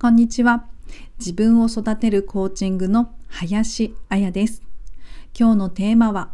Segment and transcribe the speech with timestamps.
[0.00, 0.64] こんにちは。
[1.18, 4.62] 自分を育てるコーチングの林彩です。
[5.38, 6.32] 今日のテーマは、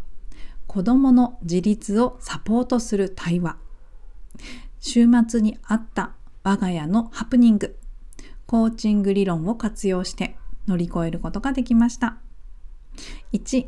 [0.68, 3.56] 子供の自立をサポートする対話。
[4.78, 6.12] 週末にあった
[6.44, 7.76] 我が家のハプニング、
[8.46, 10.36] コーチング理論を活用して
[10.68, 12.18] 乗り越えることができました。
[13.32, 13.66] 1、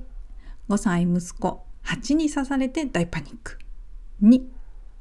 [0.69, 3.59] 5歳息子、蜂に刺されて大パニック。
[4.23, 4.43] 2、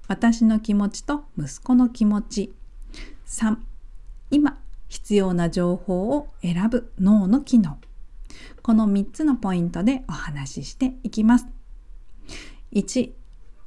[0.07, 2.55] 私の気持ちと息子の気持ち。
[3.27, 3.57] 3、
[4.31, 4.57] 今
[5.07, 7.77] 必要な情報を選ぶ脳の機能。
[8.61, 11.47] この3つのポイントでお話ししていきます。
[12.73, 13.13] 1、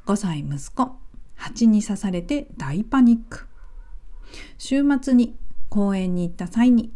[0.04, 0.98] 5歳息子、
[1.36, 3.46] 蜂に刺されて大パニック。
[4.58, 5.34] 週末に
[5.70, 6.92] 公園に行った際に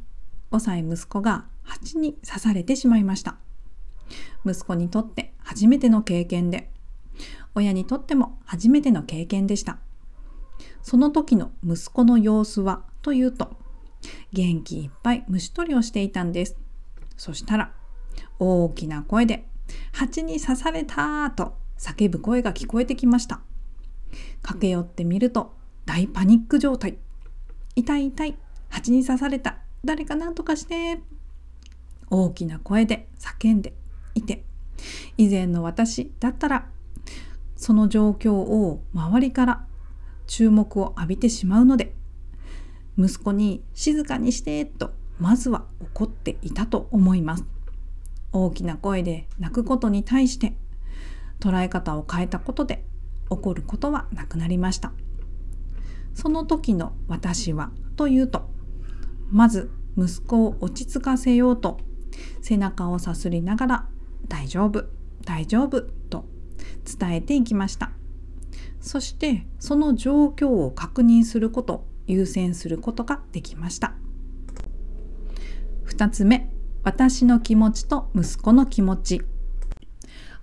[0.50, 3.36] 5歳息子が蜂に刺されてしまいました。
[4.44, 6.70] 息子にとって初めての経験で、
[7.54, 9.78] 親にとっても初めての経験でした。
[10.82, 13.63] その時の息子の様子はというと、
[14.34, 16.56] 元気いっぱい虫取りをしていたんです。
[17.16, 17.72] そしたら、
[18.40, 19.46] 大きな声で、
[19.92, 23.40] 蜂に刺されたと叫ぶ声が聞こえてきました。
[24.42, 25.54] 駆け寄ってみると、
[25.86, 26.98] 大パニック状態。
[27.76, 28.36] 痛い痛い、
[28.68, 29.58] 蜂に刺された。
[29.84, 31.00] 誰か何とかして。
[32.10, 33.72] 大きな声で叫んで
[34.14, 34.44] いて、
[35.16, 36.68] 以前の私だったら、
[37.56, 39.66] その状況を周りから
[40.26, 41.93] 注目を浴びてしまうので、
[42.98, 47.44] 息子に静かにしてとまずは怒っていたと思います。
[48.32, 50.56] 大きな声で泣くことに対して
[51.40, 52.84] 捉え方を変えたことで
[53.30, 54.92] 怒ることはなくなりました。
[56.14, 58.48] その時の私はというと、
[59.30, 61.78] まず息子を落ち着かせようと
[62.40, 63.88] 背中をさすりながら
[64.28, 64.84] 大丈夫、
[65.24, 66.26] 大丈夫と
[66.98, 67.92] 伝えていきました。
[68.80, 73.94] そしてその状況を確認すること優先することができました。
[75.86, 76.50] 2つ目、
[76.82, 79.22] 私の気持ちと息子の気持ち。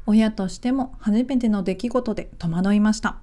[0.05, 3.19] 親としても初めての出来事で戸惑いました。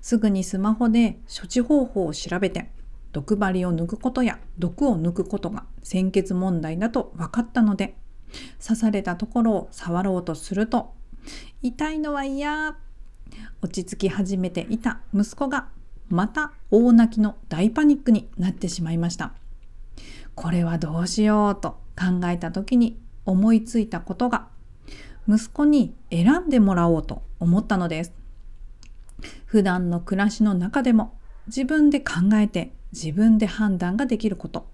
[0.00, 2.70] すぐにスマホで処置方法を調べて、
[3.12, 7.96] 毒針を抜くことや毒を抜くことが鮮血問題だと分かったので、
[8.62, 10.94] 刺されたところを触ろうとすると、
[11.62, 12.76] 痛いのは嫌。
[13.60, 15.68] 落ち着き始めていた息子が
[16.08, 19.32] また大泣きの大パニックになってしまいました。
[20.34, 24.48] これはどうしようと考えた時に思いついたことが
[25.28, 28.12] 息子に選んでもらおうと思ったのです。
[29.44, 34.68] 普段の暮らしの中でも自分で考えて自分で判断ができること、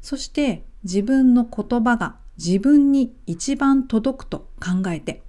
[0.00, 5.22] そして自分の言葉が自分に一番届くと考えて、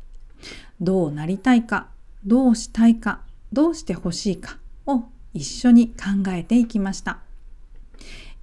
[0.79, 1.89] どうなりたいか、
[2.25, 3.21] どうしたいか、
[3.51, 5.03] どうしてほしいかを
[5.33, 7.19] 一緒に考えていきました。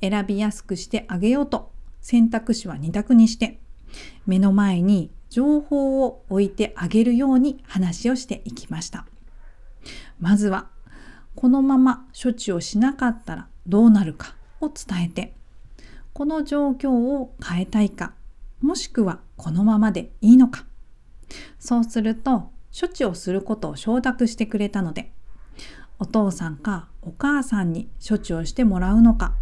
[0.01, 1.71] 選びやすくしてあげようと
[2.01, 3.59] 選択肢は2択にして
[4.27, 9.07] 目の前に情報を置いてあげるように話をしていきました。
[10.19, 10.69] まずは
[11.35, 15.35] このまま処置をしなかったらどうなるかを伝えて
[16.13, 18.13] この状況を変えたいか
[18.61, 20.67] もしくはこのままでいいのか
[21.59, 25.13] そうすると処置をすることを承諾してくれたので
[26.01, 29.37] お父さんかお母さんに処置をしてもらうのか、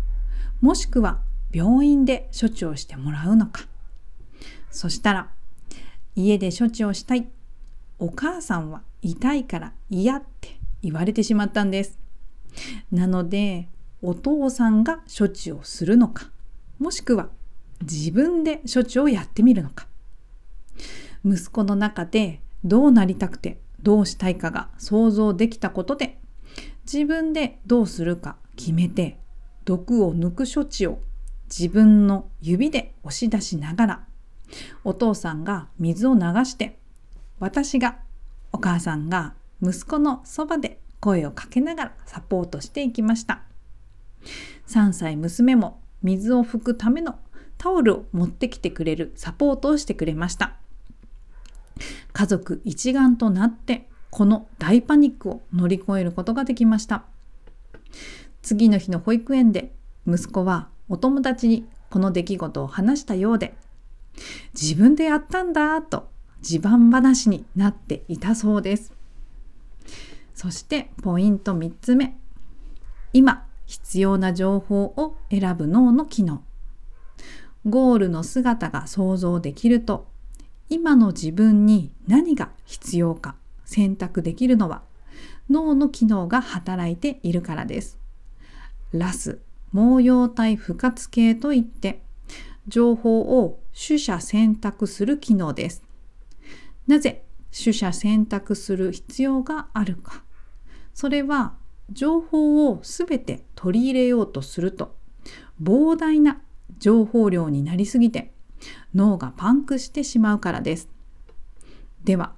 [0.61, 1.21] もしくは
[1.53, 3.63] 病院で処置をしてもらうのか。
[4.71, 5.31] そしたら、
[6.17, 7.29] 家で処置をしたい。
[8.01, 11.97] お母さんは痛いから嫌って言われてしまったんです。
[12.91, 13.69] なので、
[14.03, 16.29] お父さんが処置をするのか、
[16.81, 17.29] もしくは
[17.83, 19.87] 自分で処置をやってみるのか。
[21.25, 26.19] 息子の中でどうなりたくてどうしたいかが想像できたことで
[26.91, 29.19] 自分でどうするか決めて
[29.67, 31.01] 毒を抜く処置を
[31.51, 34.05] 自分の指で押し出しながら
[34.85, 36.79] お父さんが水を流して
[37.41, 37.99] 私が
[38.53, 43.43] お母さんが息子のそばで声をかけながらサポートしていきました。
[44.67, 47.19] 3歳娘も水を拭くための
[47.57, 50.57] タオルを持ってきてくれるサポートをしてくれました。
[52.13, 57.05] 家族一丸となってこの大パニックを乗り越えることができました。
[58.43, 59.73] 次の日の保育園で
[60.07, 63.55] 息子はお友達にこの出来事を話したようで、
[64.55, 66.09] 自分でやったんだと
[66.39, 68.93] 自慢話になっていたそうです。
[70.35, 72.17] そしてポイント3つ目。
[73.13, 76.43] 今必要な情報を選ぶ脳の機能。
[77.67, 80.07] ゴールの姿が想像できると
[80.71, 83.35] 今の自分に何が必要か
[83.69, 84.83] 選択できるのは
[85.51, 87.99] 脳の機能が働いているからです。
[88.93, 89.41] ラス、
[89.75, 92.01] 毛様体不活系といって
[92.67, 95.83] 情報を取捨選択する機能です。
[96.87, 100.25] なぜ取捨選択する必要があるか。
[100.95, 101.55] それは
[101.93, 104.97] 情報をすべて取り入れようとすると
[105.63, 106.41] 膨大な
[106.79, 108.33] 情報量になりすぎて
[108.95, 110.89] 脳がパンクしてしまうからです。
[112.05, 112.38] では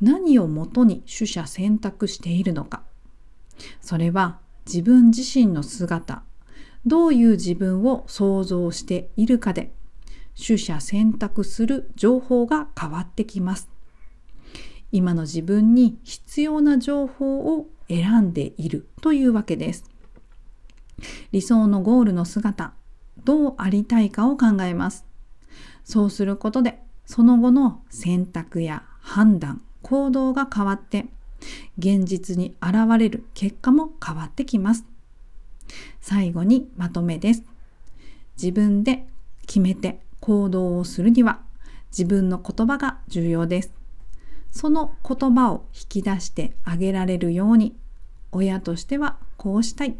[0.00, 2.82] 何をもとに取捨選択しているのか。
[3.80, 6.22] それは自分自身の姿、
[6.86, 9.72] どういう自分を想像しているかで
[10.36, 13.68] 取捨選択する情報が変わってきます。
[14.92, 19.84] 今の自分に必要な情報を選んでいるというわけです。
[21.32, 22.74] 理想のゴールの姿、
[23.24, 25.04] どうありたいかを考えます。
[25.84, 31.06] そうすることで、その後の選択や判断、行動が変わって、
[31.78, 34.84] 現実に現れる結果も変わってきます。
[36.00, 37.44] 最後にまとめです。
[38.36, 39.06] 自分で
[39.46, 41.40] 決めて行動をするには
[41.90, 43.72] 自分の言葉が重要です。
[44.50, 47.76] その言葉を引き出してあげられるように
[48.32, 49.96] 親としてはこうしたい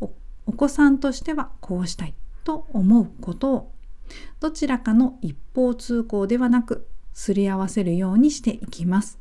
[0.00, 3.72] お子さんとしてはこうしたいと思うことを
[4.40, 9.18] どちらかの一方通行ではなくすり合わせるようにしていきます。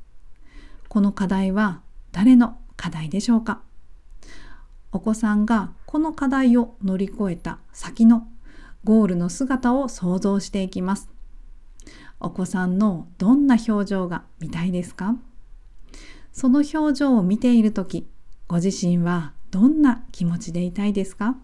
[0.87, 1.81] この課題は
[2.11, 3.61] 誰の課題でしょうか？
[4.91, 8.27] お子さんがこの課題を乗り越えた先の
[8.83, 11.09] ゴールの姿を想像していきます。
[12.19, 15.15] お子さんのどんな表情が見たいですか？
[16.31, 18.07] その表情を見ているとき、
[18.47, 21.35] ご自身はどんな気持ちでいたいですか？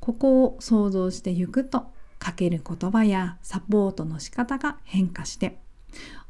[0.00, 1.86] ここを想像していくと、
[2.26, 5.60] かける言葉やサポートの仕方が変化して、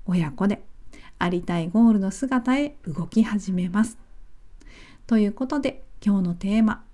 [0.04, 0.62] 親子で
[1.18, 3.96] ありたいゴールの姿へ動き始めます。
[5.06, 6.84] ということで今日のテーマ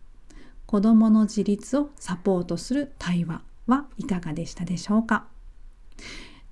[0.66, 5.26] 子どもの自立をサポートする対話はいかがでしたでしょうか？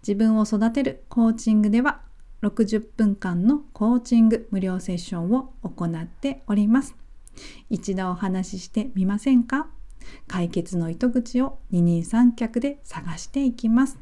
[0.03, 2.01] 自分を育てるコーチングでは
[2.43, 6.97] 60分間のコーチング無料セッションを行っております。
[7.69, 9.69] 一度お話ししてみませんか？
[10.27, 13.99] 解決の糸口を二人三脚で探していきます。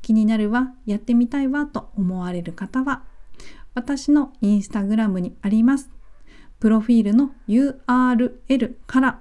[0.00, 3.04] 気になるわ、やってみたいわと思われる方は、
[3.74, 5.90] 私のインスタグラムにあります
[6.62, 9.20] プロフィールの URL から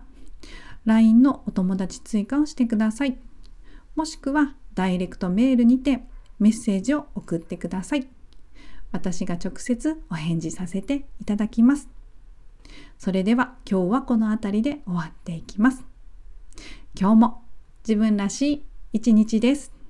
[0.85, 3.17] LINE のお友達追加をしてください。
[3.95, 6.03] もしくはダイレクトメールにて
[6.37, 8.07] メッセージを送ってください。
[8.91, 11.89] 私が直接お返事させていただきます。
[12.97, 15.83] それでは今日はこの辺りで終わっていきます。
[16.99, 17.43] 今日も
[17.87, 19.80] 自分らしい一日です。